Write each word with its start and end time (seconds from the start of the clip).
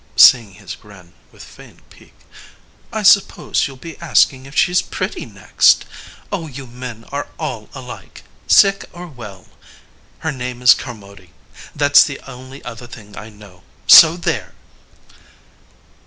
(Seeing 0.15 0.53
his 0.55 0.73
grin 0.73 1.13
with 1.31 1.43
feigned 1.43 1.87
pique} 1.91 2.17
I 2.91 3.03
suppose 3.03 3.67
you 3.67 3.75
ll 3.75 3.77
be 3.77 3.99
asking 3.99 4.47
if 4.47 4.55
she 4.55 4.71
s 4.71 4.81
pretty 4.81 5.27
next! 5.27 5.85
Oh, 6.31 6.47
you 6.47 6.65
men 6.65 7.05
are 7.11 7.27
all 7.37 7.69
alike, 7.75 8.23
sick 8.47 8.85
or 8.93 9.05
well. 9.05 9.45
Her 10.25 10.31
name 10.31 10.63
is 10.63 10.73
Carmody, 10.73 11.29
that 11.75 11.91
s 11.97 12.03
the 12.03 12.19
only 12.25 12.63
other 12.65 12.87
thing 12.87 13.15
I 13.15 13.29
know. 13.29 13.61
So 13.85 14.17
there 14.17 14.55